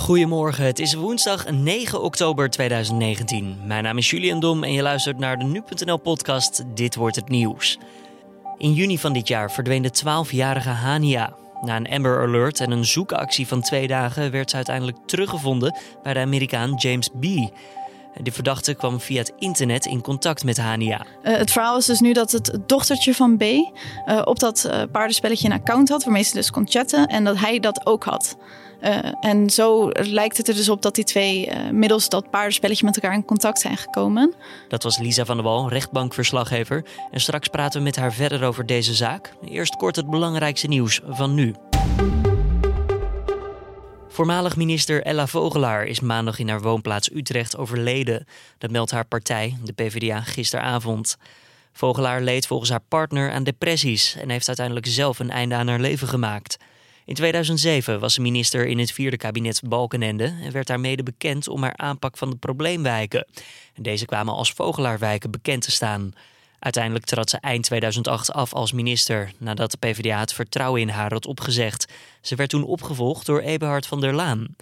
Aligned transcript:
Goedemorgen, 0.00 0.64
het 0.64 0.78
is 0.78 0.94
woensdag 0.94 1.50
9 1.50 2.02
oktober 2.02 2.50
2019. 2.50 3.56
Mijn 3.64 3.82
naam 3.82 3.98
is 3.98 4.10
Julian 4.10 4.40
Dom 4.40 4.64
en 4.64 4.72
je 4.72 4.82
luistert 4.82 5.18
naar 5.18 5.38
de 5.38 5.44
Nu.nl 5.44 5.96
podcast 5.96 6.64
Dit 6.74 6.94
wordt 6.94 7.16
het 7.16 7.28
nieuws. 7.28 7.78
In 8.58 8.72
juni 8.72 8.98
van 8.98 9.12
dit 9.12 9.28
jaar 9.28 9.50
verdween 9.50 9.82
de 9.82 9.92
12-jarige 10.04 10.68
Hania. 10.68 11.34
Na 11.60 11.76
een 11.76 11.88
Amber 11.88 12.22
Alert 12.22 12.60
en 12.60 12.70
een 12.70 12.84
zoekactie 12.84 13.46
van 13.46 13.60
twee 13.60 13.86
dagen 13.86 14.30
werd 14.30 14.50
ze 14.50 14.56
uiteindelijk 14.56 14.98
teruggevonden 15.06 15.78
bij 16.02 16.14
de 16.14 16.20
Amerikaan 16.20 16.74
James 16.74 17.08
B. 17.08 17.24
De 18.22 18.32
verdachte 18.32 18.74
kwam 18.74 19.00
via 19.00 19.18
het 19.18 19.32
internet 19.38 19.86
in 19.86 20.00
contact 20.00 20.44
met 20.44 20.56
Hania. 20.56 21.06
Uh, 21.22 21.36
het 21.36 21.52
verhaal 21.52 21.76
is 21.76 21.86
dus 21.86 22.00
nu 22.00 22.12
dat 22.12 22.32
het 22.32 22.58
dochtertje 22.66 23.14
van 23.14 23.36
B 23.36 23.42
uh, 23.42 23.62
op 24.24 24.38
dat 24.38 24.64
uh, 24.66 24.82
paardenspelletje 24.92 25.46
een 25.48 25.54
account 25.54 25.88
had 25.88 26.04
waarmee 26.04 26.22
ze 26.22 26.34
dus 26.34 26.50
kon 26.50 26.68
chatten 26.68 27.06
en 27.06 27.24
dat 27.24 27.38
hij 27.38 27.60
dat 27.60 27.86
ook 27.86 28.04
had. 28.04 28.36
en 29.20 29.50
zo 29.50 29.90
lijkt 29.92 30.36
het 30.36 30.48
er 30.48 30.54
dus 30.54 30.68
op 30.68 30.82
dat 30.82 30.94
die 30.94 31.04
twee 31.04 31.50
middels 31.72 32.08
dat 32.08 32.30
paardenspelletje 32.30 32.84
met 32.84 32.94
elkaar 32.94 33.14
in 33.14 33.24
contact 33.24 33.60
zijn 33.60 33.76
gekomen. 33.76 34.34
Dat 34.68 34.82
was 34.82 34.98
Lisa 34.98 35.24
van 35.24 35.36
der 35.36 35.44
Wal, 35.44 35.68
rechtbankverslaggever. 35.68 36.84
En 37.10 37.20
straks 37.20 37.48
praten 37.48 37.78
we 37.78 37.84
met 37.84 37.96
haar 37.96 38.12
verder 38.12 38.44
over 38.44 38.66
deze 38.66 38.94
zaak. 38.94 39.32
Eerst 39.44 39.76
kort 39.76 39.96
het 39.96 40.10
belangrijkste 40.10 40.66
nieuws 40.66 41.00
van 41.08 41.34
nu. 41.34 41.54
Voormalig 44.20 44.56
minister 44.56 45.02
Ella 45.02 45.26
Vogelaar 45.26 45.86
is 45.86 46.00
maandag 46.00 46.38
in 46.38 46.48
haar 46.48 46.60
woonplaats 46.60 47.10
Utrecht 47.12 47.56
overleden. 47.56 48.26
Dat 48.58 48.70
meldt 48.70 48.90
haar 48.90 49.04
partij, 49.04 49.56
de 49.64 49.72
PvdA, 49.72 50.20
gisteravond. 50.20 51.16
Vogelaar 51.72 52.20
leed 52.20 52.46
volgens 52.46 52.70
haar 52.70 52.82
partner 52.88 53.30
aan 53.30 53.44
depressies 53.44 54.16
en 54.16 54.30
heeft 54.30 54.46
uiteindelijk 54.46 54.86
zelf 54.86 55.18
een 55.18 55.30
einde 55.30 55.54
aan 55.54 55.68
haar 55.68 55.80
leven 55.80 56.08
gemaakt. 56.08 56.56
In 57.04 57.14
2007 57.14 58.00
was 58.00 58.14
ze 58.14 58.20
minister 58.20 58.66
in 58.66 58.78
het 58.78 58.92
vierde 58.92 59.16
kabinet 59.16 59.60
Balkenende 59.64 60.34
en 60.42 60.52
werd 60.52 60.66
daarmede 60.66 61.02
bekend 61.02 61.48
om 61.48 61.62
haar 61.62 61.76
aanpak 61.76 62.16
van 62.16 62.30
de 62.30 62.36
probleemwijken. 62.36 63.26
En 63.74 63.82
deze 63.82 64.04
kwamen 64.04 64.34
als 64.34 64.52
Vogelaarwijken 64.52 65.30
bekend 65.30 65.62
te 65.62 65.70
staan. 65.70 66.12
Uiteindelijk 66.60 67.04
trad 67.04 67.30
ze 67.30 67.36
eind 67.40 67.64
2008 67.64 68.32
af 68.32 68.52
als 68.52 68.72
minister 68.72 69.32
nadat 69.38 69.70
de 69.70 69.76
PvdA 69.76 70.18
het 70.18 70.32
vertrouwen 70.32 70.80
in 70.80 70.88
haar 70.88 71.12
had 71.12 71.26
opgezegd. 71.26 71.92
Ze 72.20 72.34
werd 72.34 72.50
toen 72.50 72.64
opgevolgd 72.64 73.26
door 73.26 73.40
Eberhard 73.40 73.86
van 73.86 74.00
der 74.00 74.14
Laan. 74.14 74.56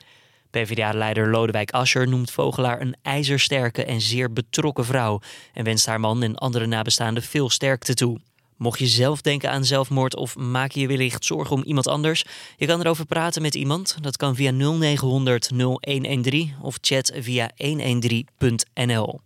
PvdA-leider 0.51 1.31
Lodewijk 1.31 1.71
Asscher 1.71 2.09
noemt 2.09 2.31
Vogelaar 2.31 2.81
een 2.81 2.97
ijzersterke 3.03 3.85
en 3.85 4.01
zeer 4.01 4.33
betrokken 4.33 4.85
vrouw 4.85 5.21
en 5.53 5.65
wenst 5.65 5.87
haar 5.87 6.01
man 6.01 6.23
en 6.23 6.37
andere 6.37 6.67
nabestaanden 6.67 7.23
veel 7.23 7.51
sterkte 7.51 7.95
toe. 7.95 8.21
Mocht 8.57 8.79
je 8.79 8.87
zelf 8.87 9.21
denken 9.21 9.51
aan 9.51 9.65
zelfmoord 9.65 10.17
of 10.17 10.37
maak 10.37 10.71
je 10.73 10.81
je 10.81 10.87
wellicht 10.87 11.25
zorgen 11.25 11.57
om 11.57 11.63
iemand 11.63 11.87
anders, 11.87 12.25
je 12.57 12.67
kan 12.67 12.81
erover 12.81 13.07
praten 13.07 13.43
met 13.43 13.55
iemand. 13.55 13.97
Dat 14.01 14.17
kan 14.17 14.35
via 14.35 14.51
0900 14.51 15.51
0113 15.51 16.55
of 16.63 16.79
chat 16.81 17.13
via 17.15 17.51
113.nl. 17.65 19.21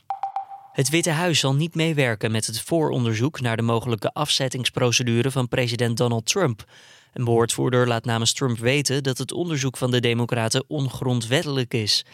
Het 0.73 0.91
Witte 0.91 1.11
Huis 1.11 1.41
zal 1.41 1.55
niet 1.55 1.75
meewerken 1.75 2.31
met 2.31 2.47
het 2.47 2.61
vooronderzoek 2.61 3.41
naar 3.41 3.57
de 3.57 3.63
mogelijke 3.63 4.13
afzettingsprocedure 4.13 5.31
van 5.31 5.49
president 5.49 5.97
Donald 5.97 6.27
Trump. 6.27 6.65
Een 7.13 7.25
woordvoerder 7.25 7.89
laat 7.89 8.05
namens 8.05 8.33
Trump 8.33 8.59
weten 8.59 9.03
dat 9.03 9.19
het 9.19 9.33
onderzoek 9.33 9.77
van 9.77 9.91
de 9.91 10.01
Democraten 10.01 10.65
ongrondwettelijk 10.67 11.75
is. 11.75 12.05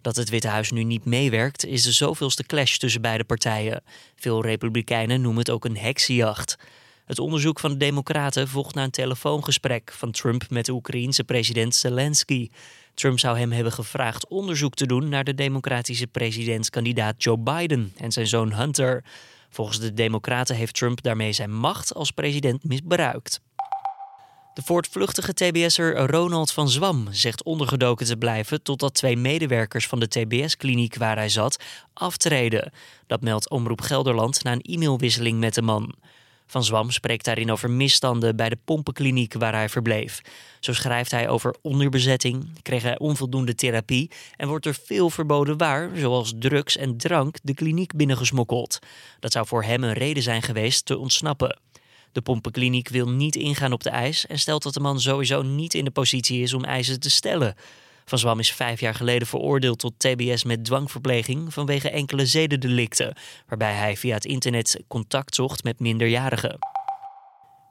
Dat 0.00 0.16
het 0.16 0.28
Witte 0.28 0.48
Huis 0.48 0.70
nu 0.70 0.82
niet 0.82 1.04
meewerkt, 1.04 1.64
is 1.64 1.82
de 1.82 1.92
zoveelste 1.92 2.44
clash 2.44 2.76
tussen 2.76 3.00
beide 3.00 3.24
partijen. 3.24 3.82
Veel 4.16 4.42
Republikeinen 4.42 5.20
noemen 5.20 5.40
het 5.40 5.50
ook 5.50 5.64
een 5.64 5.78
heksenjacht. 5.78 6.56
Het 7.08 7.18
onderzoek 7.18 7.60
van 7.60 7.70
de 7.70 7.76
Democraten 7.76 8.48
volgt 8.48 8.74
na 8.74 8.82
een 8.82 8.90
telefoongesprek 8.90 9.92
van 9.92 10.10
Trump 10.10 10.50
met 10.50 10.64
de 10.66 10.72
Oekraïense 10.72 11.24
president 11.24 11.74
Zelensky. 11.74 12.48
Trump 12.94 13.18
zou 13.18 13.38
hem 13.38 13.52
hebben 13.52 13.72
gevraagd 13.72 14.28
onderzoek 14.28 14.74
te 14.74 14.86
doen 14.86 15.08
naar 15.08 15.24
de 15.24 15.34
democratische 15.34 16.06
presidentskandidaat 16.06 17.22
Joe 17.22 17.38
Biden 17.38 17.92
en 17.96 18.12
zijn 18.12 18.26
zoon 18.26 18.52
Hunter. 18.52 19.04
Volgens 19.50 19.80
de 19.80 19.94
Democraten 19.94 20.56
heeft 20.56 20.74
Trump 20.74 21.02
daarmee 21.02 21.32
zijn 21.32 21.54
macht 21.54 21.94
als 21.94 22.10
president 22.10 22.64
misbruikt. 22.64 23.40
De 24.54 24.62
voortvluchtige 24.62 25.34
TBS'er 25.34 26.10
Ronald 26.10 26.52
van 26.52 26.68
Zwam 26.68 27.06
zegt 27.10 27.44
ondergedoken 27.44 28.06
te 28.06 28.16
blijven 28.16 28.62
totdat 28.62 28.94
twee 28.94 29.16
medewerkers 29.16 29.86
van 29.86 30.00
de 30.00 30.08
TBS-kliniek 30.08 30.96
waar 30.96 31.16
hij 31.16 31.28
zat 31.28 31.64
aftreden. 31.92 32.72
Dat 33.06 33.20
meldt 33.20 33.50
Omroep 33.50 33.80
Gelderland 33.80 34.42
na 34.42 34.52
een 34.52 34.60
e-mailwisseling 34.60 35.38
met 35.38 35.54
de 35.54 35.62
man. 35.62 35.94
Van 36.50 36.64
Zwam 36.64 36.90
spreekt 36.90 37.24
daarin 37.24 37.50
over 37.50 37.70
misstanden 37.70 38.36
bij 38.36 38.48
de 38.48 38.58
pompenkliniek 38.64 39.34
waar 39.34 39.52
hij 39.52 39.68
verbleef. 39.68 40.20
Zo 40.60 40.72
schrijft 40.72 41.10
hij 41.10 41.28
over 41.28 41.56
onderbezetting, 41.62 42.62
kreeg 42.62 42.82
hij 42.82 42.98
onvoldoende 42.98 43.54
therapie 43.54 44.10
en 44.36 44.48
wordt 44.48 44.66
er 44.66 44.76
veel 44.84 45.10
verboden 45.10 45.56
waar, 45.56 45.90
zoals 45.94 46.32
drugs 46.38 46.76
en 46.76 46.96
drank, 46.96 47.36
de 47.42 47.54
kliniek 47.54 47.96
binnengesmokkeld. 47.96 48.78
Dat 49.20 49.32
zou 49.32 49.46
voor 49.46 49.62
hem 49.62 49.84
een 49.84 49.92
reden 49.92 50.22
zijn 50.22 50.42
geweest 50.42 50.86
te 50.86 50.98
ontsnappen. 50.98 51.60
De 52.12 52.20
pompenkliniek 52.20 52.88
wil 52.88 53.08
niet 53.08 53.36
ingaan 53.36 53.72
op 53.72 53.82
de 53.82 53.90
eis 53.90 54.26
en 54.26 54.38
stelt 54.38 54.62
dat 54.62 54.74
de 54.74 54.80
man 54.80 55.00
sowieso 55.00 55.42
niet 55.42 55.74
in 55.74 55.84
de 55.84 55.90
positie 55.90 56.42
is 56.42 56.54
om 56.54 56.64
eisen 56.64 57.00
te 57.00 57.10
stellen. 57.10 57.54
Van 58.08 58.18
Zwam 58.18 58.38
is 58.38 58.52
vijf 58.52 58.80
jaar 58.80 58.94
geleden 58.94 59.28
veroordeeld 59.28 59.78
tot 59.78 59.98
TBS 59.98 60.44
met 60.44 60.64
dwangverpleging 60.64 61.52
vanwege 61.52 61.90
enkele 61.90 62.26
zedendelicten, 62.26 63.16
waarbij 63.46 63.72
hij 63.72 63.96
via 63.96 64.14
het 64.14 64.24
internet 64.24 64.82
contact 64.86 65.34
zocht 65.34 65.64
met 65.64 65.80
minderjarigen. 65.80 66.58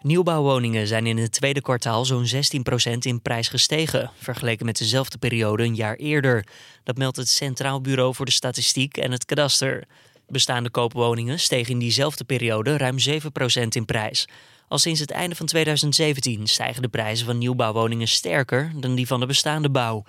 Nieuwbouwwoningen 0.01 0.87
zijn 0.87 1.05
in 1.05 1.17
het 1.17 1.31
tweede 1.31 1.61
kwartaal 1.61 2.05
zo'n 2.05 2.25
16% 2.25 2.97
in 2.99 3.21
prijs 3.21 3.47
gestegen, 3.47 4.11
vergeleken 4.17 4.65
met 4.65 4.77
dezelfde 4.77 5.17
periode 5.17 5.63
een 5.63 5.75
jaar 5.75 5.95
eerder. 5.95 6.47
Dat 6.83 6.97
meldt 6.97 7.17
het 7.17 7.29
Centraal 7.29 7.81
Bureau 7.81 8.15
voor 8.15 8.25
de 8.25 8.31
Statistiek 8.31 8.97
en 8.97 9.11
het 9.11 9.25
Kadaster. 9.25 9.83
Bestaande 10.27 10.69
koopwoningen 10.69 11.39
stegen 11.39 11.73
in 11.73 11.79
diezelfde 11.79 12.23
periode 12.23 12.77
ruim 12.77 12.97
7% 12.99 13.67
in 13.69 13.85
prijs. 13.85 14.27
Al 14.67 14.77
sinds 14.77 14.99
het 14.99 15.11
einde 15.11 15.35
van 15.35 15.45
2017 15.45 16.47
stijgen 16.47 16.81
de 16.81 16.87
prijzen 16.87 17.25
van 17.25 17.37
nieuwbouwwoningen 17.37 18.07
sterker 18.07 18.71
dan 18.75 18.95
die 18.95 19.07
van 19.07 19.19
de 19.19 19.25
bestaande 19.25 19.69
bouw. 19.69 20.03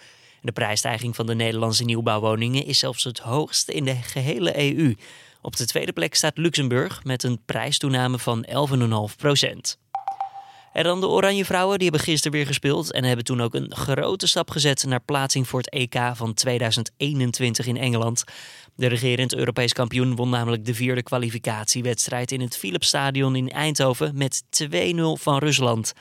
De 0.49 0.55
prijsstijging 0.55 1.17
van 1.17 1.27
de 1.27 1.35
Nederlandse 1.35 1.85
nieuwbouwwoningen 1.85 2.65
is 2.65 2.79
zelfs 2.79 3.05
het 3.05 3.19
hoogste 3.19 3.73
in 3.73 3.85
de 3.85 3.95
gehele 3.95 4.59
EU. 4.59 4.95
Op 5.43 5.57
de 5.57 5.67
tweede 5.67 5.93
plek 5.93 6.15
staat 6.15 6.39
Luxemburg 6.39 7.05
met 7.05 7.23
een 7.23 7.41
prijstoename 7.45 8.19
van 8.19 8.47
11,5 9.11 9.17
procent. 9.17 9.79
En 10.73 10.85
dan 10.85 11.01
de 11.01 11.09
Oranje 11.09 11.45
Vrouwen, 11.45 11.79
die 11.79 11.89
hebben 11.89 12.07
gisteren 12.07 12.37
weer 12.37 12.47
gespeeld 12.47 12.93
en 12.93 13.05
hebben 13.05 13.25
toen 13.25 13.41
ook 13.41 13.55
een 13.55 13.75
grote 13.75 14.27
stap 14.27 14.51
gezet 14.51 14.85
naar 14.85 15.01
plaatsing 15.01 15.49
voor 15.49 15.61
het 15.61 15.71
EK 15.71 15.97
van 16.15 16.35
2021 16.35 17.67
in 17.67 17.77
Engeland. 17.77 18.25
De 18.75 18.87
regerend 18.87 19.35
Europees 19.35 19.73
kampioen 19.73 20.17
won 20.17 20.31
namelijk 20.31 20.65
de 20.65 20.75
vierde 20.75 21.03
kwalificatiewedstrijd 21.03 22.33
in 22.33 22.41
het 22.41 22.57
Philipsstadion 22.57 23.37
in 23.37 23.51
Eindhoven 23.51 24.17
met 24.17 24.43
2-0 24.65 24.69
van 25.13 25.39
Rusland. 25.39 25.93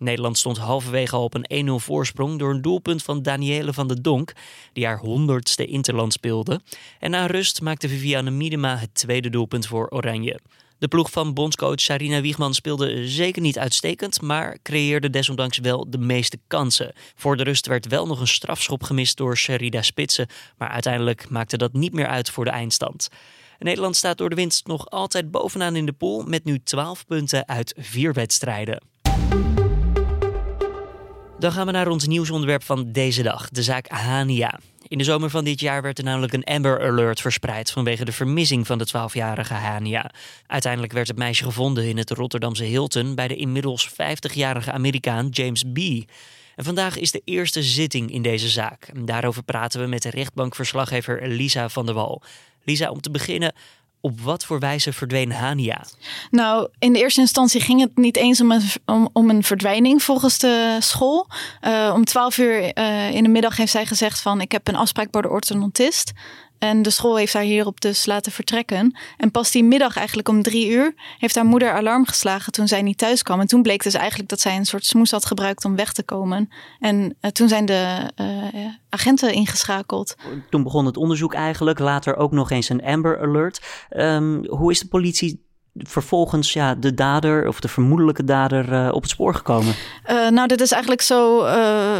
Nederland 0.00 0.38
stond 0.38 0.58
halverwege 0.58 1.16
al 1.16 1.24
op 1.24 1.34
een 1.34 1.68
1-0 1.68 1.84
voorsprong 1.84 2.38
door 2.38 2.50
een 2.50 2.62
doelpunt 2.62 3.02
van 3.02 3.22
Danielle 3.22 3.72
van 3.72 3.88
de 3.88 4.00
Donk, 4.00 4.32
die 4.72 4.86
haar 4.86 4.98
honderdste 4.98 5.66
Interland 5.66 6.12
speelde. 6.12 6.60
En 6.98 7.10
na 7.10 7.26
rust 7.26 7.60
maakte 7.60 7.88
Viviane 7.88 8.30
Miedema 8.30 8.76
het 8.76 8.94
tweede 8.94 9.30
doelpunt 9.30 9.66
voor 9.66 9.88
Oranje. 9.88 10.40
De 10.78 10.88
ploeg 10.88 11.10
van 11.10 11.34
bondscoach 11.34 11.80
Sarina 11.80 12.20
Wiegman 12.20 12.54
speelde 12.54 13.08
zeker 13.08 13.42
niet 13.42 13.58
uitstekend, 13.58 14.22
maar 14.22 14.58
creëerde 14.62 15.10
desondanks 15.10 15.58
wel 15.58 15.90
de 15.90 15.98
meeste 15.98 16.38
kansen. 16.46 16.92
Voor 17.14 17.36
de 17.36 17.42
rust 17.42 17.66
werd 17.66 17.86
wel 17.86 18.06
nog 18.06 18.20
een 18.20 18.28
strafschop 18.28 18.82
gemist 18.82 19.16
door 19.16 19.36
Sherida 19.36 19.82
Spitsen, 19.82 20.26
maar 20.58 20.68
uiteindelijk 20.68 21.28
maakte 21.28 21.56
dat 21.56 21.72
niet 21.72 21.92
meer 21.92 22.06
uit 22.06 22.30
voor 22.30 22.44
de 22.44 22.50
eindstand. 22.50 23.08
Nederland 23.58 23.96
staat 23.96 24.18
door 24.18 24.28
de 24.28 24.34
winst 24.34 24.66
nog 24.66 24.90
altijd 24.90 25.30
bovenaan 25.30 25.76
in 25.76 25.86
de 25.86 25.92
pool 25.92 26.22
met 26.22 26.44
nu 26.44 26.60
12 26.62 27.06
punten 27.06 27.48
uit 27.48 27.74
4 27.78 28.12
wedstrijden. 28.12 28.82
Dan 31.40 31.52
gaan 31.52 31.66
we 31.66 31.72
naar 31.72 31.88
ons 31.88 32.06
nieuwsonderwerp 32.06 32.62
van 32.62 32.92
deze 32.92 33.22
dag, 33.22 33.48
de 33.48 33.62
zaak 33.62 33.88
Hania. 33.88 34.58
In 34.88 34.98
de 34.98 35.04
zomer 35.04 35.30
van 35.30 35.44
dit 35.44 35.60
jaar 35.60 35.82
werd 35.82 35.98
er 35.98 36.04
namelijk 36.04 36.32
een 36.32 36.44
Amber 36.44 36.80
Alert 36.80 37.20
verspreid 37.20 37.70
vanwege 37.70 38.04
de 38.04 38.12
vermissing 38.12 38.66
van 38.66 38.78
de 38.78 38.88
12-jarige 38.88 39.54
Hania. 39.54 40.10
Uiteindelijk 40.46 40.92
werd 40.92 41.08
het 41.08 41.16
meisje 41.16 41.44
gevonden 41.44 41.88
in 41.88 41.96
het 41.96 42.10
Rotterdamse 42.10 42.64
Hilton 42.64 43.14
bij 43.14 43.28
de 43.28 43.36
inmiddels 43.36 43.90
50-jarige 43.90 44.72
Amerikaan 44.72 45.28
James 45.28 45.62
B. 45.72 45.78
En 46.56 46.64
vandaag 46.64 46.98
is 46.98 47.10
de 47.10 47.22
eerste 47.24 47.62
zitting 47.62 48.10
in 48.10 48.22
deze 48.22 48.48
zaak. 48.48 48.90
Daarover 49.06 49.42
praten 49.42 49.80
we 49.80 49.86
met 49.86 50.02
de 50.02 50.10
rechtbankverslaggever 50.10 51.28
Lisa 51.28 51.68
van 51.68 51.86
der 51.86 51.94
Wal. 51.94 52.22
Lisa, 52.64 52.90
om 52.90 53.00
te 53.00 53.10
beginnen, 53.10 53.54
op 54.00 54.20
wat 54.20 54.44
voor 54.44 54.58
wijze 54.58 54.92
verdween 54.92 55.32
Hania? 55.32 55.84
Nou, 56.30 56.68
in 56.78 56.92
de 56.92 56.98
eerste 56.98 57.20
instantie 57.20 57.60
ging 57.60 57.80
het 57.80 57.96
niet 57.96 58.16
eens 58.16 58.40
om 58.40 58.52
een, 58.52 59.08
om, 59.12 59.30
een 59.30 59.42
verdwijning 59.42 60.02
volgens 60.02 60.38
de 60.38 60.76
school. 60.80 61.26
Uh, 61.62 61.92
om 61.94 62.04
twaalf 62.04 62.38
uur 62.38 62.78
uh, 62.78 63.10
in 63.10 63.22
de 63.22 63.28
middag 63.28 63.56
heeft 63.56 63.72
zij 63.72 63.86
gezegd 63.86 64.20
van 64.20 64.40
ik 64.40 64.52
heb 64.52 64.68
een 64.68 64.76
afspraak 64.76 65.10
bij 65.10 65.22
de 65.22 65.28
orthodontist. 65.28 66.12
En 66.60 66.82
de 66.82 66.90
school 66.90 67.16
heeft 67.16 67.32
haar 67.32 67.42
hierop 67.42 67.80
dus 67.80 68.06
laten 68.06 68.32
vertrekken. 68.32 68.98
En 69.16 69.30
pas 69.30 69.50
die 69.50 69.64
middag, 69.64 69.96
eigenlijk 69.96 70.28
om 70.28 70.42
drie 70.42 70.70
uur, 70.70 70.94
heeft 71.18 71.34
haar 71.34 71.44
moeder 71.44 71.72
alarm 71.72 72.06
geslagen 72.06 72.52
toen 72.52 72.68
zij 72.68 72.82
niet 72.82 72.98
thuis 72.98 73.22
kwam. 73.22 73.40
En 73.40 73.46
toen 73.46 73.62
bleek 73.62 73.82
dus 73.82 73.94
eigenlijk 73.94 74.28
dat 74.28 74.40
zij 74.40 74.56
een 74.56 74.66
soort 74.66 74.84
smoes 74.84 75.10
had 75.10 75.26
gebruikt 75.26 75.64
om 75.64 75.76
weg 75.76 75.92
te 75.92 76.02
komen. 76.02 76.48
En 76.78 77.16
uh, 77.20 77.30
toen 77.30 77.48
zijn 77.48 77.64
de 77.64 78.10
uh, 78.20 78.64
agenten 78.88 79.32
ingeschakeld. 79.32 80.14
Toen 80.50 80.62
begon 80.62 80.86
het 80.86 80.96
onderzoek 80.96 81.34
eigenlijk, 81.34 81.78
later 81.78 82.16
ook 82.16 82.32
nog 82.32 82.50
eens 82.50 82.68
een 82.68 82.84
Amber 82.84 83.20
Alert. 83.20 83.86
Um, 83.90 84.46
hoe 84.46 84.70
is 84.70 84.80
de 84.80 84.88
politie 84.88 85.48
vervolgens 85.82 86.52
ja, 86.52 86.74
de 86.74 86.94
dader 86.94 87.48
of 87.48 87.60
de 87.60 87.68
vermoedelijke 87.68 88.24
dader 88.24 88.72
uh, 88.72 88.88
op 88.92 89.02
het 89.02 89.10
spoor 89.10 89.34
gekomen? 89.34 89.74
Uh, 90.10 90.28
nou, 90.28 90.48
dit 90.48 90.60
is 90.60 90.72
eigenlijk 90.72 91.02
zo 91.02 91.44
uh, 91.44 91.98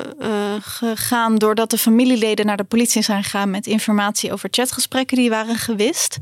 gegaan 0.60 1.36
doordat 1.36 1.70
de 1.70 1.78
familieleden 1.78 2.46
naar 2.46 2.56
de 2.56 2.64
politie 2.64 3.02
zijn 3.02 3.22
gegaan 3.22 3.50
met 3.50 3.66
informatie 3.66 4.32
over 4.32 4.48
chatgesprekken 4.52 5.16
die 5.16 5.30
waren 5.30 5.56
gewist. 5.56 6.18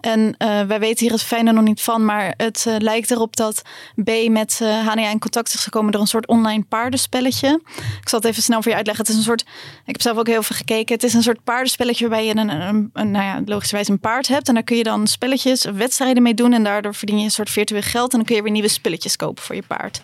En 0.00 0.34
wij 0.38 0.78
weten 0.78 0.98
hier 1.06 1.12
het 1.12 1.22
fijne 1.22 1.52
nog 1.52 1.64
niet 1.64 1.82
van, 1.82 2.04
maar 2.04 2.34
het 2.36 2.66
lijkt 2.78 3.10
erop 3.10 3.36
dat 3.36 3.62
B 4.04 4.10
met 4.28 4.58
HNA 4.58 5.10
in 5.10 5.18
contact 5.18 5.54
is 5.54 5.60
gekomen 5.60 5.92
door 5.92 6.00
een 6.00 6.06
soort 6.06 6.26
online 6.26 6.64
paardenspelletje. 6.68 7.60
Ik 8.00 8.08
zal 8.08 8.18
het 8.18 8.28
even 8.28 8.42
snel 8.42 8.62
voor 8.62 8.70
je 8.70 8.76
uitleggen. 8.76 9.04
Het 9.04 9.12
is 9.12 9.18
een 9.18 9.26
soort, 9.26 9.40
ik 9.84 9.92
heb 9.92 10.00
zelf 10.00 10.18
ook 10.18 10.26
heel 10.26 10.42
veel 10.42 10.56
gekeken. 10.56 10.94
Het 10.94 11.04
is 11.04 11.14
een 11.14 11.22
soort 11.22 11.44
paardenspelletje 11.44 12.08
waarbij 12.08 12.26
je 12.26 12.36
een, 12.36 12.48
een, 12.92 13.10
nou 13.10 13.24
ja, 13.24 13.42
logischerwijs 13.44 13.88
een 13.88 14.00
paard 14.00 14.28
hebt. 14.28 14.48
En 14.48 14.54
daar 14.54 14.62
kun 14.62 14.76
je 14.76 14.82
dan 14.82 15.06
spelletjes, 15.06 15.64
wedstrijden 15.64 16.22
mee 16.22 16.34
doen 16.34 16.52
en 16.52 16.64
daardoor 16.64 16.94
verdien 16.94 17.18
je 17.18 17.24
een 17.24 17.30
soort 17.30 17.50
virtueel 17.50 17.82
geld 17.82 18.12
en 18.12 18.16
dan 18.18 18.26
kun 18.26 18.36
je 18.36 18.42
weer 18.42 18.52
nieuwe 18.52 18.68
spulletjes 18.68 19.16
kopen 19.16 19.42
voor 19.42 19.54
je 19.54 19.62
paard. 19.66 20.02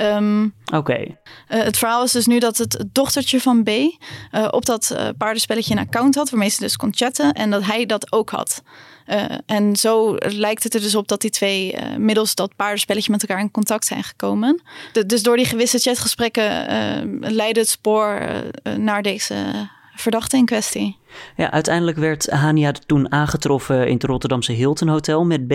Um, 0.00 0.54
Oké. 0.64 0.76
Okay. 0.76 1.18
Uh, 1.48 1.62
het 1.62 1.76
verhaal 1.76 2.04
is 2.04 2.12
dus 2.12 2.26
nu 2.26 2.38
dat 2.38 2.58
het 2.58 2.84
dochtertje 2.92 3.40
van 3.40 3.62
B 3.62 3.68
uh, 3.68 3.88
op 4.50 4.64
dat 4.64 4.90
uh, 4.92 5.08
paardenspelletje 5.18 5.74
een 5.74 5.80
account 5.80 6.14
had 6.14 6.30
waarmee 6.30 6.48
ze 6.48 6.60
dus 6.60 6.76
kon 6.76 6.94
chatten 6.94 7.32
en 7.32 7.50
dat 7.50 7.64
hij 7.64 7.86
dat 7.86 8.12
ook 8.12 8.30
had. 8.30 8.62
en 9.46 9.76
zo 9.76 10.16
lijkt 10.18 10.62
het 10.62 10.74
er 10.74 10.80
dus 10.80 10.94
op 10.94 11.08
dat 11.08 11.20
die 11.20 11.30
twee 11.30 11.76
middels 11.98 12.34
dat 12.34 12.56
paardenspelletje 12.56 13.10
met 13.10 13.20
elkaar 13.22 13.40
in 13.42 13.50
contact 13.50 13.86
zijn 13.86 14.04
gekomen. 14.04 14.62
De, 14.92 15.06
dus 15.06 15.22
door 15.22 15.36
die 15.36 15.46
gewisse 15.46 15.78
chatgesprekken 15.78 17.34
leidde 17.34 17.60
het 17.60 17.68
spoor 17.68 18.20
naar 18.78 19.02
deze 19.02 19.34
verdachte 19.94 20.36
in 20.36 20.44
kwestie. 20.44 20.98
Ja, 21.36 21.50
uiteindelijk 21.50 21.96
werd 21.96 22.30
Hania 22.30 22.72
toen 22.86 23.12
aangetroffen 23.12 23.86
in 23.86 23.94
het 23.94 24.04
Rotterdamse 24.04 24.52
Hilton 24.52 24.88
Hotel 24.88 25.24
met 25.24 25.46
B. 25.46 25.52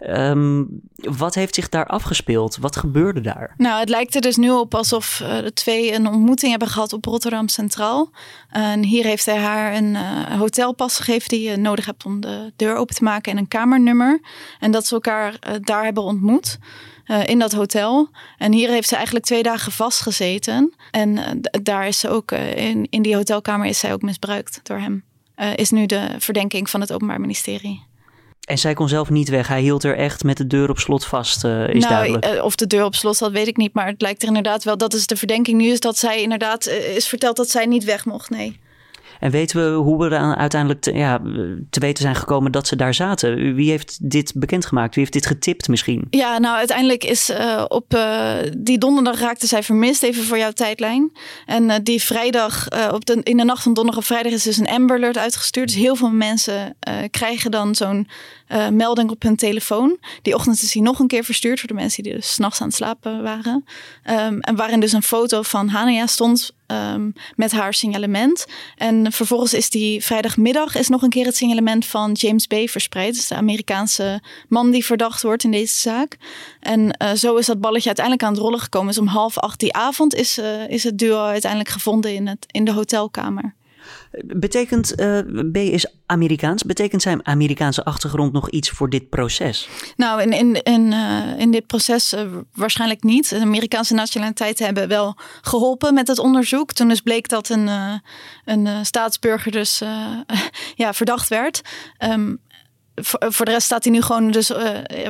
Um, 0.00 0.68
wat 0.94 1.34
heeft 1.34 1.54
zich 1.54 1.68
daar 1.68 1.86
afgespeeld? 1.86 2.56
Wat 2.56 2.76
gebeurde 2.76 3.20
daar? 3.20 3.54
Nou, 3.56 3.80
het 3.80 3.88
lijkt 3.88 4.14
er 4.14 4.20
dus 4.20 4.36
nu 4.36 4.50
op 4.50 4.74
alsof 4.74 5.20
uh, 5.22 5.38
de 5.38 5.52
twee 5.52 5.94
een 5.94 6.06
ontmoeting 6.06 6.50
hebben 6.50 6.68
gehad 6.68 6.92
op 6.92 7.04
Rotterdam 7.04 7.48
Centraal. 7.48 8.10
En 8.50 8.84
hier 8.84 9.04
heeft 9.04 9.26
hij 9.26 9.38
haar 9.38 9.74
een 9.74 9.94
uh, 9.94 10.38
hotelpas 10.38 10.96
gegeven 10.96 11.28
die 11.28 11.50
je 11.50 11.56
nodig 11.56 11.86
hebt 11.86 12.04
om 12.04 12.20
de 12.20 12.52
deur 12.56 12.76
open 12.76 12.94
te 12.94 13.04
maken 13.04 13.32
en 13.32 13.38
een 13.38 13.48
kamernummer. 13.48 14.20
En 14.58 14.70
dat 14.70 14.86
ze 14.86 14.94
elkaar 14.94 15.32
uh, 15.48 15.54
daar 15.60 15.84
hebben 15.84 16.02
ontmoet. 16.02 16.58
Uh, 17.06 17.26
in 17.26 17.38
dat 17.38 17.52
hotel. 17.52 18.08
En 18.38 18.52
hier 18.52 18.68
heeft 18.68 18.88
ze 18.88 18.94
eigenlijk 18.94 19.24
twee 19.24 19.42
dagen 19.42 19.72
vastgezeten. 19.72 20.74
En 20.90 21.16
uh, 21.16 21.24
daar 21.62 21.86
is 21.86 21.98
ze 21.98 22.08
ook, 22.08 22.32
uh, 22.32 22.56
in, 22.56 22.86
in 22.90 23.02
die 23.02 23.14
hotelkamer 23.14 23.66
is 23.66 23.78
zij 23.78 23.92
ook 23.92 24.02
misbruikt 24.02 24.60
door 24.62 24.78
hem. 24.78 25.04
is 25.54 25.70
nu 25.70 25.86
de 25.86 26.08
verdenking 26.18 26.70
van 26.70 26.80
het 26.80 26.92
Openbaar 26.92 27.20
Ministerie. 27.20 27.82
En 28.42 28.58
zij 28.58 28.74
kon 28.74 28.88
zelf 28.88 29.10
niet 29.10 29.28
weg. 29.28 29.48
Hij 29.48 29.60
hield 29.60 29.84
er 29.84 29.96
echt 29.96 30.24
met 30.24 30.36
de 30.36 30.46
deur 30.46 30.70
op 30.70 30.78
slot 30.78 31.04
vast, 31.04 31.36
is 31.36 31.42
nou, 31.42 31.80
duidelijk. 31.80 32.44
of 32.44 32.56
de 32.56 32.66
deur 32.66 32.84
op 32.84 32.94
slot 32.94 33.16
zat, 33.16 33.32
weet 33.32 33.46
ik 33.46 33.56
niet. 33.56 33.74
Maar 33.74 33.86
het 33.86 34.00
lijkt 34.00 34.22
er 34.22 34.28
inderdaad 34.28 34.64
wel, 34.64 34.76
dat 34.76 34.94
is 34.94 35.06
de 35.06 35.16
verdenking 35.16 35.60
nu, 35.60 35.66
is 35.66 35.80
dat 35.80 35.98
zij 35.98 36.22
inderdaad 36.22 36.66
is 36.66 37.08
verteld 37.08 37.36
dat 37.36 37.50
zij 37.50 37.66
niet 37.66 37.84
weg 37.84 38.04
mocht, 38.04 38.30
nee. 38.30 38.60
En 39.22 39.30
weten 39.30 39.64
we 39.64 39.76
hoe 39.76 39.98
we 39.98 40.14
er 40.14 40.36
uiteindelijk 40.36 40.80
te, 40.80 40.92
ja, 40.92 41.20
te 41.70 41.80
weten 41.80 42.02
zijn 42.02 42.14
gekomen 42.14 42.52
dat 42.52 42.66
ze 42.66 42.76
daar 42.76 42.94
zaten? 42.94 43.54
Wie 43.54 43.70
heeft 43.70 44.10
dit 44.10 44.32
bekendgemaakt? 44.36 44.94
Wie 44.94 45.00
heeft 45.04 45.12
dit 45.12 45.26
getipt 45.26 45.68
misschien? 45.68 46.06
Ja, 46.10 46.38
nou 46.38 46.56
uiteindelijk 46.56 47.04
is 47.04 47.30
uh, 47.30 47.64
op 47.68 47.94
uh, 47.94 48.34
die 48.58 48.78
donderdag 48.78 49.20
raakte 49.20 49.46
zij 49.46 49.62
vermist, 49.62 50.02
even 50.02 50.24
voor 50.24 50.38
jouw 50.38 50.50
tijdlijn. 50.50 51.12
En 51.46 51.62
uh, 51.62 51.74
die 51.82 52.02
vrijdag, 52.02 52.68
op 52.92 53.04
de, 53.04 53.20
in 53.22 53.36
de 53.36 53.44
nacht 53.44 53.62
van 53.62 53.74
donderdag 53.74 54.02
op 54.02 54.08
vrijdag 54.08 54.32
is 54.32 54.42
dus 54.42 54.56
een 54.56 54.68
Amber 54.68 54.96
Alert 54.96 55.18
uitgestuurd. 55.18 55.68
Dus 55.68 55.76
heel 55.76 55.96
veel 55.96 56.10
mensen 56.10 56.76
krijgen 57.10 57.50
dan 57.50 57.74
zo'n 57.74 58.08
melding 58.70 59.10
op 59.10 59.22
hun 59.22 59.36
telefoon. 59.36 59.98
Die 60.22 60.34
ochtend 60.34 60.62
is 60.62 60.72
hij 60.72 60.82
nog 60.82 60.98
een 60.98 61.06
keer 61.06 61.24
verstuurd 61.24 61.58
voor 61.58 61.68
de 61.68 61.74
mensen 61.74 62.02
die 62.02 62.14
dus 62.14 62.32
s'nachts 62.32 62.60
aan 62.60 62.66
het 62.66 62.76
slapen 62.76 63.22
waren. 63.22 63.64
Um, 64.10 64.40
en 64.40 64.56
waarin 64.56 64.80
dus 64.80 64.92
een 64.92 65.02
foto 65.02 65.42
van 65.42 65.68
Hania 65.68 66.06
stond 66.06 66.54
um, 66.66 67.12
met 67.36 67.52
haar 67.52 67.74
signalement. 67.74 68.46
En 68.76 69.12
vervolgens 69.12 69.54
is 69.54 69.70
die 69.70 70.04
vrijdagmiddag 70.04 70.74
is 70.74 70.88
nog 70.88 71.02
een 71.02 71.10
keer 71.10 71.24
het 71.24 71.36
signalement 71.36 71.86
van 71.86 72.12
James 72.12 72.46
Bay 72.46 72.68
verspreid. 72.68 73.14
Dus 73.14 73.28
de 73.28 73.34
Amerikaanse 73.34 74.22
man 74.48 74.70
die 74.70 74.84
verdacht 74.84 75.22
wordt 75.22 75.44
in 75.44 75.50
deze 75.50 75.80
zaak. 75.80 76.16
En 76.60 76.96
uh, 77.02 77.12
zo 77.12 77.36
is 77.36 77.46
dat 77.46 77.60
balletje 77.60 77.86
uiteindelijk 77.86 78.26
aan 78.26 78.32
het 78.32 78.42
rollen 78.42 78.60
gekomen. 78.60 78.88
Dus 78.88 78.98
om 78.98 79.06
half 79.06 79.38
acht 79.38 79.60
die 79.60 79.74
avond 79.74 80.14
is, 80.14 80.38
uh, 80.38 80.68
is 80.68 80.84
het 80.84 80.98
duo 80.98 81.24
uiteindelijk 81.24 81.70
gevonden 81.70 82.14
in, 82.14 82.26
het, 82.26 82.46
in 82.50 82.64
de 82.64 82.72
hotelkamer. 82.72 83.54
Betekent 84.24 85.00
uh, 85.00 85.18
B 85.52 85.56
is 85.56 85.86
Amerikaans? 86.06 86.62
Betekent 86.62 87.02
zijn 87.02 87.26
Amerikaanse 87.26 87.84
achtergrond 87.84 88.32
nog 88.32 88.50
iets 88.50 88.70
voor 88.70 88.90
dit 88.90 89.08
proces? 89.08 89.68
Nou, 89.96 90.22
in, 90.22 90.32
in, 90.32 90.62
in, 90.62 90.92
uh, 90.92 91.38
in 91.38 91.50
dit 91.50 91.66
proces 91.66 92.12
uh, 92.12 92.20
waarschijnlijk 92.52 93.02
niet. 93.02 93.28
De 93.28 93.40
Amerikaanse 93.40 93.94
nationaliteiten 93.94 94.64
hebben 94.64 94.88
wel 94.88 95.16
geholpen 95.40 95.94
met 95.94 96.08
het 96.08 96.18
onderzoek. 96.18 96.72
Toen 96.72 96.88
dus 96.88 97.00
bleek 97.00 97.28
dat 97.28 97.48
een, 97.48 97.68
een 98.44 98.86
staatsburger 98.86 99.52
dus 99.52 99.82
ja, 100.74 100.92
verdacht 100.92 101.28
werd. 101.28 101.60
Um, 101.98 102.40
voor, 103.02 103.44
de 103.44 103.50
rest 103.50 103.64
staat 103.64 103.84
hij 103.84 103.92
nu 103.92 104.02
gewoon 104.02 104.30
dus 104.30 104.50
uh, 104.50 104.58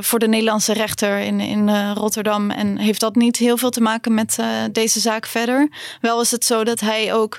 voor 0.01 0.19
de 0.19 0.29
Nederlandse 0.29 0.73
rechter 0.73 1.19
in, 1.19 1.41
in 1.41 1.69
uh, 1.69 1.91
Rotterdam. 1.95 2.51
En 2.51 2.79
heeft 2.79 3.01
dat 3.01 3.15
niet 3.15 3.37
heel 3.37 3.57
veel 3.57 3.71
te 3.71 3.81
maken 3.81 4.15
met 4.15 4.39
deze 4.73 5.01
zaak 5.01 5.27
verder. 5.27 5.69
Wel 6.01 6.21
is 6.21 6.31
het 6.31 6.45
zo 6.45 6.65
dat 6.65 6.81
hij 6.81 7.15
ook 7.15 7.39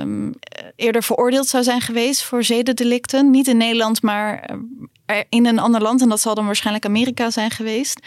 um, 0.00 0.34
eerder 0.76 1.02
veroordeeld 1.02 1.46
zou 1.46 1.62
zijn 1.62 1.80
geweest 1.80 2.22
voor 2.22 2.44
zedendelicten. 2.44 3.30
Niet 3.30 3.48
in 3.48 3.56
Nederland, 3.56 4.02
maar 4.02 4.50
in 5.28 5.46
een 5.46 5.58
ander 5.58 5.82
land. 5.82 6.02
En 6.02 6.08
dat 6.08 6.20
zal 6.20 6.34
dan 6.34 6.46
waarschijnlijk 6.46 6.86
Amerika 6.86 7.30
zijn 7.30 7.50
geweest. 7.50 8.00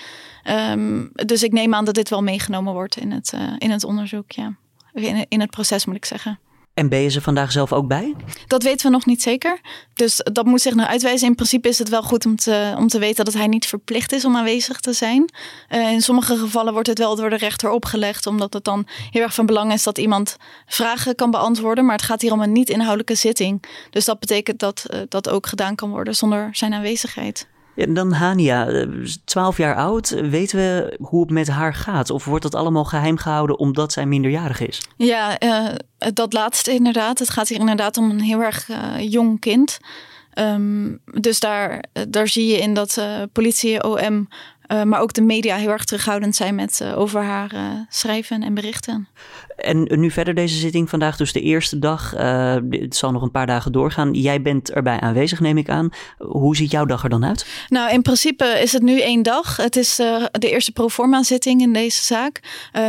Um, 0.72 1.12
dus 1.14 1.44
ik 1.44 1.52
neem 1.52 1.74
aan 1.74 1.86
dat 1.86 1.96
dit 1.96 2.10
wel 2.10 2.24
meegenomen 2.24 2.74
wordt 2.74 2.98
in 2.98 3.12
het, 3.12 3.34
in 3.58 3.72
het 3.72 3.84
onderzoek. 3.84 4.32
Ja. 4.32 4.56
In, 4.94 5.26
in 5.30 5.40
het 5.40 5.50
proces 5.50 5.86
moet 5.86 5.96
ik 5.96 6.06
zeggen. 6.06 6.40
En 6.74 6.90
ben 6.90 7.00
je 7.00 7.10
ze 7.10 7.22
vandaag 7.22 7.52
zelf 7.52 7.74
ook 7.74 7.88
bij? 7.88 8.16
Dat 8.48 8.64
weten 8.64 8.86
we 8.86 8.92
nog 8.92 9.06
niet 9.06 9.22
zeker. 9.22 9.60
Dus 9.94 10.22
dat 10.32 10.46
moet 10.46 10.62
zich 10.62 10.74
nog 10.74 10.88
uitwijzen. 10.88 11.28
In 11.28 11.36
principe 11.36 11.68
is 11.68 11.80
het 11.80 11.90
wel 11.90 12.02
goed 12.04 12.26
om 12.26 12.36
te, 12.36 12.74
om 12.78 12.88
te 12.88 13.00
weten 13.00 13.26
dat 13.26 13.34
hij 13.34 13.48
niet 13.48 13.66
verplicht 13.66 14.12
is 14.12 14.26
om 14.26 14.36
aanwezig 14.36 14.80
te 14.80 14.94
zijn. 14.94 15.34
Uh, 15.70 15.92
in 15.92 16.02
sommige 16.02 16.38
gevallen 16.38 16.74
wordt 16.74 16.88
het 16.88 16.98
wel 16.98 17.16
door 17.16 17.30
de 17.30 17.36
rechter 17.36 17.70
opgelegd, 17.70 18.28
omdat 18.28 18.54
het 18.54 18.64
dan 18.64 18.88
heel 19.12 19.22
erg 19.22 19.34
van 19.34 19.46
belang 19.46 19.74
is 19.74 19.84
dat 19.84 19.98
iemand 19.98 20.38
vragen 20.66 21.16
kan 21.16 21.32
beantwoorden. 21.32 21.86
Maar 21.86 21.96
het 21.96 22.06
gaat 22.06 22.22
hier 22.22 22.32
om 22.32 22.42
een 22.42 22.52
niet-inhoudelijke 22.52 23.16
zitting. 23.16 23.64
Dus 23.90 24.06
dat 24.06 24.20
betekent 24.20 24.60
dat 24.60 24.86
uh, 24.94 25.00
dat 25.10 25.30
ook 25.30 25.48
gedaan 25.48 25.76
kan 25.76 25.90
worden 25.90 26.16
zonder 26.16 26.50
zijn 26.52 26.74
aanwezigheid. 26.74 27.48
Ja, 27.76 27.86
dan 27.86 28.12
Hania, 28.12 28.86
12 29.26 29.58
jaar 29.58 29.76
oud. 29.76 30.10
Weten 30.10 30.58
we 30.58 30.98
hoe 31.02 31.22
het 31.22 31.30
met 31.30 31.48
haar 31.48 31.74
gaat? 31.74 32.10
Of 32.10 32.26
wordt 32.26 32.44
dat 32.44 32.56
allemaal 32.56 32.86
geheim 32.86 33.18
gehouden 33.18 33.60
omdat 33.60 33.92
zij 33.92 34.06
minderjarig 34.06 34.60
is? 34.60 34.82
Ja, 34.98 35.42
uh, 35.42 35.70
dat 36.14 36.34
laatste 36.34 36.72
inderdaad. 36.72 37.20
Het 37.20 37.30
gaat 37.30 37.48
hier 37.48 37.60
inderdaad 37.60 37.98
om 37.98 38.10
een 38.10 38.22
heel 38.22 38.42
erg 38.42 38.70
uh, 38.70 38.78
jong 39.00 39.40
kind. 39.40 39.80
Um, 40.40 41.00
dus 41.06 41.40
daar, 41.40 41.84
daar 42.10 42.28
zie 42.28 42.48
je 42.48 42.58
in 42.58 42.74
dat 42.74 42.98
uh, 43.00 43.22
politie, 43.32 43.84
OM, 43.84 44.28
uh, 44.68 44.84
maar 44.84 45.02
ook 45.02 45.14
de 45.14 45.22
media 45.22 45.56
heel 45.56 45.70
erg 45.70 45.86
terughoudend 45.86 46.36
zijn 46.36 46.56
met 46.56 46.80
uh, 46.84 47.00
over 47.00 47.24
haar 47.24 47.54
uh, 47.54 47.62
schrijven 47.90 48.44
en 48.44 48.54
berichten. 48.54 49.08
En 49.56 50.00
nu 50.00 50.12
verder 50.12 50.34
deze 50.34 50.58
zitting 50.58 50.90
vandaag, 50.90 51.18
dus 51.18 51.34
de 51.34 51.42
eerste 51.42 51.80
dag. 51.80 52.12
het 52.70 52.96
zal 52.96 53.12
nog 53.12 53.22
een 53.22 53.32
paar 53.32 53.46
dagen 53.46 53.72
doorgaan. 53.72 54.14
Jij 54.14 54.42
bent 54.42 54.72
erbij 54.72 55.00
aanwezig, 55.00 55.40
neem 55.40 55.58
ik 55.58 55.70
aan. 55.70 55.90
Hoe 56.18 56.56
ziet 56.56 56.72
jouw 56.72 56.86
dag 56.86 57.04
er 57.04 57.10
dan 57.10 57.26
uit? 57.26 57.46
Nou, 57.68 57.92
in 57.92 58.02
principe 58.02 58.46
is 58.46 58.74
het 58.74 58.82
nu 58.82 59.02
één 59.02 59.24
dag. 59.24 59.58
Het 59.58 59.76
is 59.76 59.96
de 60.32 60.50
eerste 60.52 60.72
proforma 60.72 61.24
zitting 61.24 61.62
in 61.62 61.74
deze 61.74 62.02
zaak. 62.02 62.40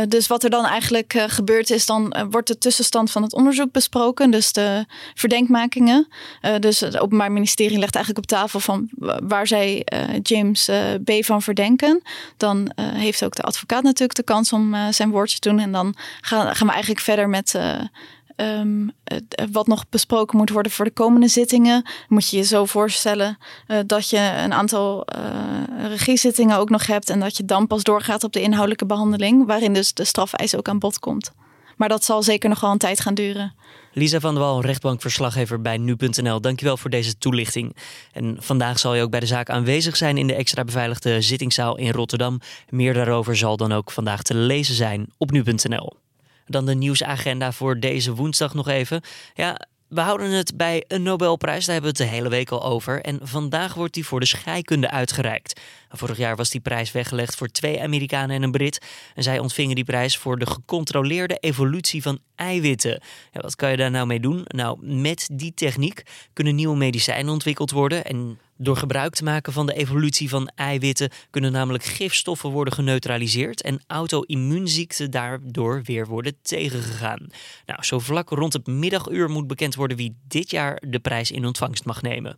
dus 0.07 0.27
wat 0.27 0.43
er 0.43 0.49
dan 0.49 0.65
eigenlijk 0.65 1.25
gebeurt 1.27 1.69
is, 1.69 1.85
dan 1.85 2.15
wordt 2.29 2.47
de 2.47 2.57
tussenstand 2.57 3.11
van 3.11 3.21
het 3.21 3.33
onderzoek 3.33 3.71
besproken. 3.71 4.31
Dus 4.31 4.51
de 4.51 4.85
verdenkmakingen. 5.13 6.07
dus 6.59 6.79
het 6.79 6.99
Openbaar 6.99 7.31
Ministerie 7.31 7.79
legt 7.79 7.95
eigenlijk 7.95 8.25
op 8.25 8.37
tafel 8.37 8.59
van 8.59 8.89
waar 9.23 9.47
zij 9.47 9.85
James 10.21 10.69
B. 11.03 11.11
van 11.23 11.41
verdenken 11.41 11.64
dan 12.37 12.71
uh, 12.75 12.85
heeft 12.91 13.23
ook 13.23 13.35
de 13.35 13.41
advocaat 13.41 13.83
natuurlijk 13.83 14.15
de 14.15 14.23
kans 14.23 14.53
om 14.53 14.73
uh, 14.73 14.87
zijn 14.89 15.09
woordje 15.09 15.39
te 15.39 15.49
doen. 15.49 15.59
En 15.59 15.71
dan 15.71 15.95
gaan, 16.21 16.55
gaan 16.55 16.67
we 16.67 16.73
eigenlijk 16.73 17.03
verder 17.03 17.29
met 17.29 17.53
uh, 17.55 17.81
um, 18.35 18.91
wat 19.51 19.67
nog 19.67 19.89
besproken 19.89 20.37
moet 20.37 20.49
worden 20.49 20.71
voor 20.71 20.85
de 20.85 20.91
komende 20.91 21.27
zittingen. 21.27 21.85
Moet 22.07 22.29
je 22.29 22.37
je 22.37 22.43
zo 22.43 22.65
voorstellen 22.65 23.37
dat 23.85 24.09
je 24.09 24.33
een 24.43 24.53
aantal 24.53 25.05
regiezittingen 25.87 26.57
ook 26.57 26.69
nog 26.69 26.87
hebt. 26.87 27.09
En 27.09 27.19
dat 27.19 27.37
je 27.37 27.45
dan 27.45 27.67
pas 27.67 27.83
doorgaat 27.83 28.23
op 28.23 28.33
de 28.33 28.41
inhoudelijke 28.41 28.85
behandeling. 28.85 29.45
Waarin 29.45 29.73
dus 29.73 29.93
de 29.93 30.03
strafeis 30.03 30.55
ook 30.55 30.67
aan 30.67 30.79
bod 30.79 30.99
komt. 30.99 31.31
maar 31.77 31.89
dat 31.89 32.03
zal 32.03 32.23
zeker 32.23 32.49
nog 32.49 32.59
wel 32.59 32.71
een 32.71 32.77
tijd 32.77 32.99
gaan 32.99 33.13
duren. 33.13 33.53
Lisa 33.97 34.19
van 34.19 34.33
der 34.33 34.43
Wal, 34.43 34.61
rechtbankverslaggever 34.61 35.61
bij 35.61 35.77
nu.nl. 35.77 36.41
Dankjewel 36.41 36.77
voor 36.77 36.89
deze 36.89 37.17
toelichting. 37.17 37.75
En 38.11 38.37
vandaag 38.39 38.79
zal 38.79 38.95
je 38.95 39.01
ook 39.01 39.09
bij 39.09 39.19
de 39.19 39.25
zaak 39.25 39.49
aanwezig 39.49 39.97
zijn 39.97 40.17
in 40.17 40.27
de 40.27 40.35
extra 40.35 40.63
beveiligde 40.63 41.21
zittingszaal 41.21 41.77
in 41.77 41.91
Rotterdam. 41.91 42.39
Meer 42.69 42.93
daarover 42.93 43.35
zal 43.37 43.57
dan 43.57 43.71
ook 43.71 43.91
vandaag 43.91 44.21
te 44.21 44.35
lezen 44.35 44.75
zijn 44.75 45.07
op 45.17 45.31
nu.nl. 45.31 45.93
Dan 46.45 46.65
de 46.65 46.75
nieuwsagenda 46.75 47.51
voor 47.51 47.79
deze 47.79 48.13
woensdag 48.13 48.53
nog 48.53 48.67
even. 48.67 49.01
Ja, 49.33 49.67
we 49.87 50.01
houden 50.01 50.31
het 50.31 50.57
bij 50.57 50.83
een 50.87 51.03
Nobelprijs, 51.03 51.65
daar 51.65 51.73
hebben 51.73 51.93
we 51.93 52.03
het 52.03 52.09
de 52.09 52.15
hele 52.15 52.29
week 52.29 52.49
al 52.49 52.63
over. 52.63 53.01
En 53.01 53.19
vandaag 53.23 53.73
wordt 53.73 53.93
die 53.93 54.05
voor 54.05 54.19
de 54.19 54.25
scheikunde 54.25 54.89
uitgereikt. 54.89 55.61
Vorig 55.89 56.17
jaar 56.17 56.35
was 56.35 56.49
die 56.49 56.61
prijs 56.61 56.91
weggelegd 56.91 57.35
voor 57.35 57.47
twee 57.47 57.81
Amerikanen 57.81 58.35
en 58.35 58.43
een 58.43 58.51
Brit. 58.51 58.81
En 59.15 59.23
zij 59.23 59.39
ontvingen 59.39 59.75
die 59.75 59.83
prijs 59.83 60.17
voor 60.17 60.39
de 60.39 60.45
gecontroleerde 60.45 61.37
evolutie 61.37 62.01
van 62.01 62.19
eiwitten. 62.35 63.01
Ja, 63.31 63.41
wat 63.41 63.55
kan 63.55 63.71
je 63.71 63.77
daar 63.77 63.91
nou 63.91 64.07
mee 64.07 64.19
doen? 64.19 64.43
Nou, 64.47 64.85
met 64.85 65.29
die 65.31 65.53
techniek 65.53 66.03
kunnen 66.33 66.55
nieuwe 66.55 66.77
medicijnen 66.77 67.33
ontwikkeld 67.33 67.71
worden. 67.71 68.05
En 68.05 68.39
door 68.57 68.77
gebruik 68.77 69.15
te 69.15 69.23
maken 69.23 69.53
van 69.53 69.65
de 69.65 69.73
evolutie 69.73 70.29
van 70.29 70.51
eiwitten 70.55 71.09
kunnen 71.29 71.51
namelijk 71.51 71.83
gifstoffen 71.83 72.49
worden 72.49 72.73
geneutraliseerd 72.73 73.61
en 73.61 73.83
auto-immuunziekten 73.87 75.11
daardoor 75.11 75.81
weer 75.83 76.07
worden 76.07 76.35
tegengegaan. 76.41 77.27
Nou, 77.65 77.83
zo 77.83 77.99
vlak 77.99 78.29
rond 78.29 78.53
het 78.53 78.67
middaguur 78.67 79.29
moet 79.29 79.47
bekend 79.47 79.75
worden 79.75 79.97
wie 79.97 80.17
dit 80.27 80.51
jaar 80.51 80.81
de 80.87 80.99
prijs 80.99 81.31
in 81.31 81.45
ontvangst 81.45 81.85
mag 81.85 82.01
nemen. 82.01 82.37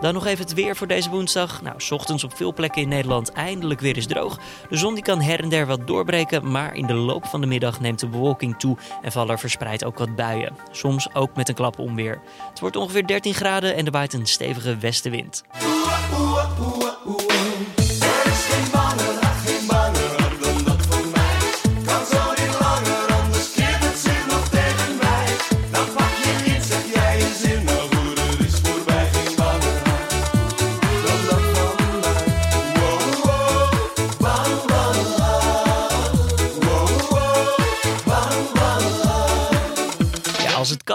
Dan 0.00 0.14
nog 0.14 0.26
even 0.26 0.44
het 0.44 0.54
weer 0.54 0.76
voor 0.76 0.86
deze 0.86 1.10
woensdag. 1.10 1.62
Nou, 1.62 1.76
ochtends 1.90 2.24
op 2.24 2.36
veel 2.36 2.52
plekken 2.52 2.82
in 2.82 2.88
Nederland 2.88 3.32
eindelijk 3.32 3.80
weer 3.80 3.96
eens 3.96 4.06
droog. 4.06 4.38
De 4.70 4.76
zon 4.76 4.94
die 4.94 5.02
kan 5.02 5.20
her 5.20 5.42
en 5.42 5.48
der 5.48 5.66
wat 5.66 5.86
doorbreken, 5.86 6.50
maar 6.50 6.74
in 6.74 6.86
de 6.86 6.94
loop 6.94 7.26
van 7.26 7.40
de 7.40 7.46
middag 7.46 7.80
neemt 7.80 7.98
de 7.98 8.08
bewolking 8.08 8.58
toe 8.58 8.76
en 9.02 9.12
vallen 9.12 9.30
er 9.30 9.38
verspreid 9.38 9.84
ook 9.84 9.98
wat 9.98 10.16
buien. 10.16 10.56
Soms 10.70 11.14
ook 11.14 11.36
met 11.36 11.48
een 11.48 11.54
klap 11.54 11.78
onweer. 11.78 12.20
Het 12.50 12.60
wordt 12.60 12.76
ongeveer 12.76 13.06
13 13.06 13.34
graden 13.34 13.74
en 13.74 13.86
er 13.86 13.92
waait 13.92 14.12
een 14.12 14.26
stevige 14.26 14.76
westenwind. 14.76 15.42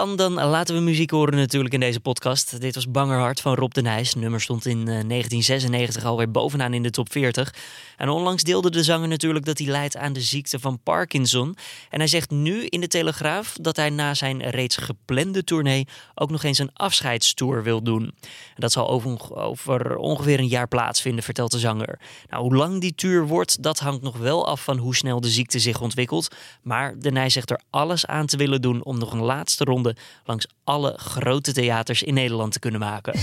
Dan 0.03 0.33
laten 0.33 0.75
we 0.75 0.81
muziek 0.81 1.11
horen 1.11 1.35
natuurlijk 1.35 1.73
in 1.73 1.79
deze 1.79 1.99
podcast. 1.99 2.61
Dit 2.61 2.75
was 2.75 2.91
Bangerhart 2.91 3.41
van 3.41 3.53
Rob 3.53 3.71
de 3.71 3.81
Nijs. 3.81 4.15
nummer 4.15 4.41
stond 4.41 4.65
in 4.65 4.85
1996 4.85 6.01
eh, 6.01 6.09
alweer 6.09 6.31
bovenaan 6.31 6.73
in 6.73 6.83
de 6.83 6.89
top 6.89 7.11
40. 7.11 7.53
En 7.97 8.09
onlangs 8.09 8.43
deelde 8.43 8.69
de 8.71 8.83
zanger 8.83 9.07
natuurlijk 9.07 9.45
dat 9.45 9.57
hij 9.57 9.67
lijdt 9.67 9.97
aan 9.97 10.13
de 10.13 10.21
ziekte 10.21 10.59
van 10.59 10.79
Parkinson. 10.83 11.55
En 11.89 11.99
hij 11.99 12.07
zegt 12.07 12.31
nu 12.31 12.65
in 12.65 12.79
de 12.79 12.87
Telegraaf 12.87 13.55
dat 13.61 13.75
hij 13.75 13.89
na 13.89 14.13
zijn 14.13 14.49
reeds 14.49 14.77
geplande 14.77 15.43
tournee 15.43 15.87
ook 16.15 16.29
nog 16.29 16.43
eens 16.43 16.59
een 16.59 16.73
afscheidstour 16.73 17.63
wil 17.63 17.83
doen. 17.83 18.03
En 18.03 18.11
dat 18.55 18.71
zal 18.71 18.89
over, 18.89 19.35
over 19.35 19.95
ongeveer 19.95 20.39
een 20.39 20.47
jaar 20.47 20.67
plaatsvinden, 20.67 21.23
vertelt 21.23 21.51
de 21.51 21.59
zanger. 21.59 21.99
Nou, 22.29 22.43
hoe 22.43 22.55
lang 22.55 22.81
die 22.81 22.95
tour 22.95 23.27
wordt, 23.27 23.63
dat 23.63 23.79
hangt 23.79 24.01
nog 24.01 24.17
wel 24.17 24.47
af 24.47 24.63
van 24.63 24.77
hoe 24.77 24.95
snel 24.95 25.21
de 25.21 25.29
ziekte 25.29 25.59
zich 25.59 25.81
ontwikkelt. 25.81 26.35
Maar 26.61 26.99
de 26.99 27.11
Nijs 27.11 27.33
zegt 27.33 27.49
er 27.49 27.61
alles 27.69 28.05
aan 28.05 28.25
te 28.25 28.37
willen 28.37 28.61
doen 28.61 28.83
om 28.83 28.97
nog 28.97 29.13
een 29.13 29.23
laatste 29.23 29.63
ronde 29.63 29.92
langs 30.25 30.47
alle 30.63 30.93
grote 30.97 31.51
theaters 31.51 32.03
in 32.03 32.13
Nederland 32.13 32.53
te 32.53 32.59
kunnen 32.59 32.79
maken. 32.79 33.13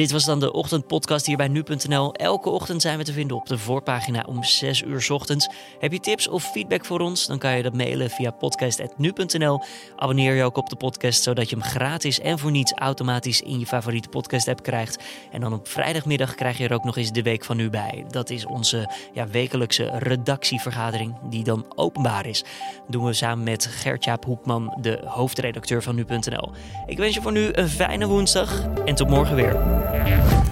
Dit 0.00 0.10
was 0.10 0.24
dan 0.24 0.40
de 0.40 0.52
ochtendpodcast 0.52 1.26
hier 1.26 1.36
bij 1.36 1.48
nu.nl. 1.48 2.14
Elke 2.14 2.50
ochtend 2.50 2.82
zijn 2.82 2.98
we 2.98 3.04
te 3.04 3.12
vinden 3.12 3.36
op 3.36 3.46
de 3.46 3.58
voorpagina 3.58 4.24
om 4.28 4.44
6 4.44 4.82
uur 4.82 5.06
ochtends. 5.12 5.48
Heb 5.78 5.92
je 5.92 6.00
tips 6.00 6.28
of 6.28 6.44
feedback 6.44 6.84
voor 6.84 7.00
ons? 7.00 7.26
Dan 7.26 7.38
kan 7.38 7.56
je 7.56 7.62
dat 7.62 7.74
mailen 7.74 8.10
via 8.10 8.30
podcast.nu.nl. 8.30 9.60
Abonneer 9.96 10.34
je 10.34 10.42
ook 10.42 10.56
op 10.56 10.68
de 10.68 10.76
podcast 10.76 11.22
zodat 11.22 11.50
je 11.50 11.56
hem 11.56 11.64
gratis 11.64 12.20
en 12.20 12.38
voor 12.38 12.50
niets 12.50 12.72
automatisch 12.72 13.40
in 13.40 13.58
je 13.58 13.66
favoriete 13.66 14.08
podcast 14.08 14.48
app 14.48 14.62
krijgt. 14.62 15.04
En 15.32 15.40
dan 15.40 15.52
op 15.52 15.68
vrijdagmiddag 15.68 16.34
krijg 16.34 16.58
je 16.58 16.64
er 16.64 16.74
ook 16.74 16.84
nog 16.84 16.96
eens 16.96 17.12
de 17.12 17.22
week 17.22 17.44
van 17.44 17.56
nu 17.56 17.70
bij. 17.70 18.04
Dat 18.08 18.30
is 18.30 18.46
onze 18.46 18.90
ja, 19.12 19.28
wekelijkse 19.28 19.90
redactievergadering 19.98 21.14
die 21.30 21.44
dan 21.44 21.66
openbaar 21.76 22.26
is. 22.26 22.42
Dat 22.42 22.92
doen 22.92 23.04
we 23.04 23.12
samen 23.12 23.44
met 23.44 23.66
Gertjaap 23.66 24.24
Hoekman, 24.24 24.78
de 24.80 25.00
hoofdredacteur 25.04 25.82
van 25.82 25.94
nu.nl. 25.94 26.50
Ik 26.86 26.98
wens 26.98 27.14
je 27.14 27.22
voor 27.22 27.32
nu 27.32 27.48
een 27.52 27.68
fijne 27.68 28.06
woensdag 28.06 28.66
en 28.84 28.94
tot 28.94 29.08
morgen 29.08 29.36
weer. 29.36 29.88
Bye. 29.92 30.49